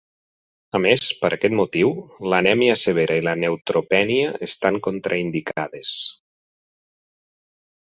A 0.77 0.79
més, 0.85 1.03
per 1.25 1.29
aquest 1.37 1.55
motiu, 1.59 1.91
l'anèmia 2.35 2.79
severa 2.85 3.19
i 3.21 3.25
la 3.29 3.37
neutropènia 3.45 4.35
estan 4.51 4.83
contraindicades. 4.91 5.97